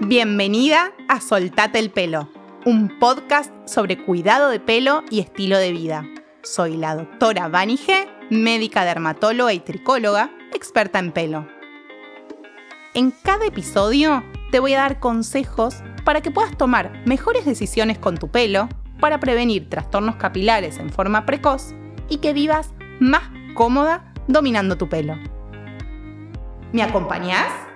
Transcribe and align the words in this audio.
Bienvenida 0.00 0.92
a 1.06 1.20
Soltate 1.20 1.78
el 1.78 1.90
pelo, 1.90 2.30
un 2.64 2.98
podcast 2.98 3.52
sobre 3.68 4.02
cuidado 4.02 4.48
de 4.48 4.58
pelo 4.58 5.04
y 5.10 5.20
estilo 5.20 5.58
de 5.58 5.70
vida. 5.70 6.06
Soy 6.42 6.78
la 6.78 6.96
doctora 6.96 7.48
Vani 7.48 7.76
G, 7.76 8.08
médica 8.30 8.86
dermatóloga 8.86 9.52
y 9.52 9.60
tricóloga, 9.60 10.30
experta 10.54 10.98
en 10.98 11.12
pelo. 11.12 11.46
En 12.94 13.10
cada 13.10 13.44
episodio 13.44 14.24
te 14.50 14.60
voy 14.60 14.72
a 14.72 14.78
dar 14.78 14.98
consejos 14.98 15.82
para 16.04 16.22
que 16.22 16.30
puedas 16.30 16.56
tomar 16.56 17.02
mejores 17.04 17.44
decisiones 17.44 17.98
con 17.98 18.16
tu 18.16 18.28
pelo, 18.28 18.70
para 19.00 19.20
prevenir 19.20 19.68
trastornos 19.68 20.16
capilares 20.16 20.78
en 20.78 20.90
forma 20.90 21.26
precoz 21.26 21.74
y 22.08 22.16
que 22.16 22.32
vivas 22.32 22.72
más 22.98 23.24
cómoda 23.54 24.14
dominando 24.26 24.78
tu 24.78 24.88
pelo. 24.88 25.18
¿Me 26.72 26.82
acompañás? 26.82 27.67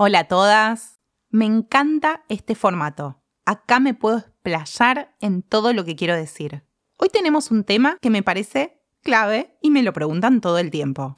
Hola 0.00 0.20
a 0.20 0.24
todas. 0.28 1.00
Me 1.28 1.44
encanta 1.44 2.22
este 2.28 2.54
formato. 2.54 3.20
Acá 3.44 3.80
me 3.80 3.94
puedo 3.94 4.18
explayar 4.18 5.16
en 5.18 5.42
todo 5.42 5.72
lo 5.72 5.84
que 5.84 5.96
quiero 5.96 6.14
decir. 6.14 6.62
Hoy 6.98 7.08
tenemos 7.08 7.50
un 7.50 7.64
tema 7.64 7.98
que 8.00 8.08
me 8.08 8.22
parece 8.22 8.80
clave 9.02 9.58
y 9.60 9.72
me 9.72 9.82
lo 9.82 9.92
preguntan 9.92 10.40
todo 10.40 10.58
el 10.58 10.70
tiempo. 10.70 11.14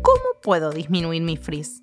¿Cómo 0.00 0.40
puedo 0.42 0.70
disminuir 0.70 1.20
mi 1.20 1.36
frizz? 1.36 1.82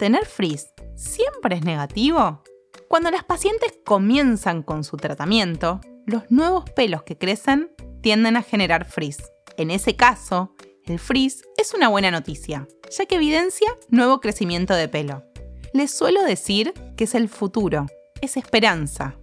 ¿Tener 0.00 0.26
frizz 0.26 0.74
siempre 0.96 1.54
es 1.54 1.62
negativo? 1.62 2.42
Cuando 2.88 3.12
las 3.12 3.22
pacientes 3.22 3.74
comienzan 3.84 4.64
con 4.64 4.82
su 4.82 4.96
tratamiento, 4.96 5.80
los 6.04 6.28
nuevos 6.32 6.68
pelos 6.70 7.04
que 7.04 7.16
crecen 7.16 7.70
tienden 8.02 8.36
a 8.36 8.42
generar 8.42 8.86
frizz. 8.86 9.18
En 9.56 9.70
ese 9.70 9.94
caso, 9.94 10.56
el 10.88 10.98
frizz 10.98 11.42
es 11.58 11.74
una 11.74 11.88
buena 11.88 12.10
noticia, 12.10 12.66
ya 12.90 13.06
que 13.06 13.16
evidencia 13.16 13.68
nuevo 13.88 14.20
crecimiento 14.20 14.74
de 14.74 14.88
pelo. 14.88 15.27
Les 15.72 15.90
suelo 15.90 16.22
decir 16.24 16.72
que 16.96 17.04
es 17.04 17.14
el 17.14 17.28
futuro, 17.28 17.86
es 18.22 18.36
esperanza, 18.36 19.16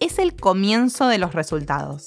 es 0.00 0.18
el 0.18 0.34
comienzo 0.34 1.06
de 1.06 1.18
los 1.18 1.34
resultados. 1.34 2.04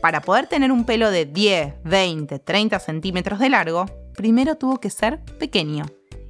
Para 0.00 0.20
poder 0.20 0.46
tener 0.46 0.72
un 0.72 0.84
pelo 0.84 1.10
de 1.10 1.26
10, 1.26 1.82
20, 1.84 2.38
30 2.38 2.78
centímetros 2.80 3.38
de 3.38 3.48
largo, 3.48 3.86
primero 4.14 4.56
tuvo 4.56 4.78
que 4.78 4.90
ser 4.90 5.24
pequeño. 5.38 5.86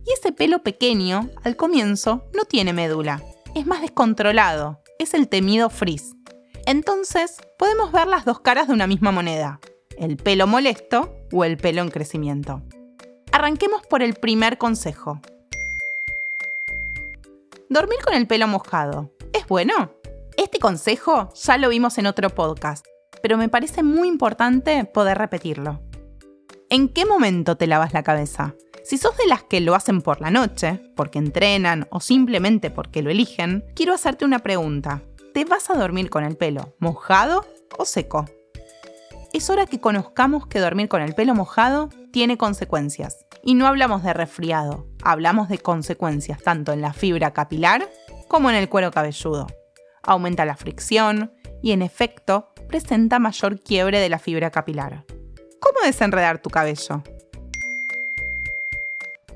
Y 0.06 0.12
ese 0.12 0.32
pelo 0.32 0.62
pequeño, 0.62 1.30
al 1.42 1.56
comienzo, 1.56 2.24
no 2.34 2.44
tiene 2.44 2.72
médula. 2.72 3.22
Es 3.54 3.66
más 3.66 3.82
descontrolado. 3.82 4.80
Es 4.98 5.14
el 5.14 5.28
temido 5.28 5.68
frizz. 5.70 6.14
Entonces, 6.66 7.36
podemos 7.58 7.92
ver 7.92 8.06
las 8.06 8.24
dos 8.24 8.40
caras 8.40 8.68
de 8.68 8.74
una 8.74 8.86
misma 8.86 9.10
moneda. 9.10 9.60
El 9.98 10.16
pelo 10.16 10.46
molesto 10.46 11.14
o 11.32 11.44
el 11.44 11.56
pelo 11.56 11.82
en 11.82 11.90
crecimiento. 11.90 12.62
Arranquemos 13.32 13.82
por 13.86 14.02
el 14.02 14.14
primer 14.14 14.58
consejo. 14.58 15.20
Dormir 17.70 17.98
con 18.02 18.14
el 18.14 18.26
pelo 18.26 18.48
mojado. 18.48 19.12
¿Es 19.34 19.46
bueno? 19.46 19.92
Este 20.38 20.58
consejo 20.58 21.28
ya 21.34 21.58
lo 21.58 21.68
vimos 21.68 21.98
en 21.98 22.06
otro 22.06 22.30
podcast, 22.30 22.86
pero 23.22 23.36
me 23.36 23.50
parece 23.50 23.82
muy 23.82 24.08
importante 24.08 24.86
poder 24.86 25.18
repetirlo. 25.18 25.82
¿En 26.70 26.88
qué 26.88 27.04
momento 27.04 27.58
te 27.58 27.66
lavas 27.66 27.92
la 27.92 28.02
cabeza? 28.02 28.54
Si 28.84 28.96
sos 28.96 29.14
de 29.18 29.26
las 29.26 29.42
que 29.42 29.60
lo 29.60 29.74
hacen 29.74 30.00
por 30.00 30.22
la 30.22 30.30
noche, 30.30 30.80
porque 30.96 31.18
entrenan 31.18 31.86
o 31.90 32.00
simplemente 32.00 32.70
porque 32.70 33.02
lo 33.02 33.10
eligen, 33.10 33.66
quiero 33.74 33.92
hacerte 33.92 34.24
una 34.24 34.38
pregunta. 34.38 35.02
¿Te 35.34 35.44
vas 35.44 35.68
a 35.68 35.74
dormir 35.74 36.08
con 36.08 36.24
el 36.24 36.38
pelo 36.38 36.74
mojado 36.78 37.44
o 37.76 37.84
seco? 37.84 38.24
Es 39.34 39.50
hora 39.50 39.66
que 39.66 39.78
conozcamos 39.78 40.46
que 40.46 40.58
dormir 40.58 40.88
con 40.88 41.02
el 41.02 41.14
pelo 41.14 41.34
mojado 41.34 41.90
tiene 42.12 42.38
consecuencias. 42.38 43.26
Y 43.42 43.54
no 43.54 43.66
hablamos 43.66 44.02
de 44.02 44.12
resfriado, 44.12 44.86
hablamos 45.02 45.48
de 45.48 45.58
consecuencias 45.58 46.42
tanto 46.42 46.72
en 46.72 46.80
la 46.80 46.92
fibra 46.92 47.32
capilar 47.32 47.88
como 48.28 48.50
en 48.50 48.56
el 48.56 48.68
cuero 48.68 48.90
cabelludo. 48.90 49.46
Aumenta 50.02 50.44
la 50.44 50.56
fricción 50.56 51.32
y 51.62 51.72
en 51.72 51.82
efecto 51.82 52.48
presenta 52.68 53.18
mayor 53.18 53.60
quiebre 53.60 54.00
de 54.00 54.08
la 54.08 54.18
fibra 54.18 54.50
capilar. 54.50 55.04
¿Cómo 55.60 55.80
desenredar 55.84 56.40
tu 56.40 56.50
cabello? 56.50 57.02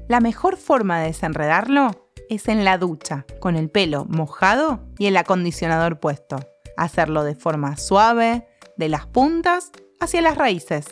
La 0.09 0.21
mejor 0.21 0.56
forma 0.56 1.00
de 1.00 1.06
desenredarlo 1.06 1.91
es 2.28 2.48
en 2.48 2.65
la 2.65 2.78
ducha, 2.78 3.25
con 3.41 3.56
el 3.56 3.71
pelo 3.71 4.04
mojado 4.06 4.81
y 4.98 5.06
el 5.06 5.16
acondicionador 5.16 6.00
puesto. 6.00 6.41
Hacerlo 6.77 7.25
de 7.25 7.34
forma 7.34 7.77
suave, 7.77 8.47
de 8.77 8.88
las 8.88 9.06
puntas 9.06 9.71
hacia 10.00 10.22
las 10.22 10.37
raíces, 10.37 10.87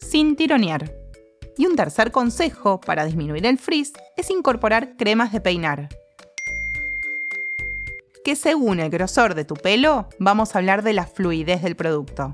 sin 0.00 0.36
tironear. 0.36 1.01
Y 1.56 1.66
un 1.66 1.76
tercer 1.76 2.10
consejo 2.10 2.80
para 2.80 3.04
disminuir 3.04 3.46
el 3.46 3.58
frizz 3.58 3.92
es 4.16 4.30
incorporar 4.30 4.96
cremas 4.96 5.32
de 5.32 5.40
peinar. 5.40 5.88
Que 8.24 8.36
según 8.36 8.80
el 8.80 8.90
grosor 8.90 9.34
de 9.34 9.44
tu 9.44 9.54
pelo, 9.54 10.08
vamos 10.18 10.54
a 10.54 10.58
hablar 10.58 10.82
de 10.82 10.92
la 10.92 11.06
fluidez 11.06 11.62
del 11.62 11.76
producto 11.76 12.32